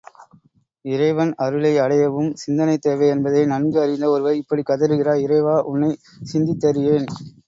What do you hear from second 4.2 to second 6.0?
இப்படிக் கதறுகிறார்— இறைவா, உன்னை